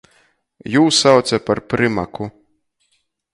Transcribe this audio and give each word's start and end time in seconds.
Jū 0.75 0.81
sauce 0.99 1.39
par 1.49 1.61
prymaku. 1.75 2.31